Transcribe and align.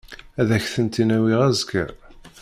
Ad 0.39 0.49
ak-ten-in-awiɣ 0.57 1.39
azekka. 1.49 1.85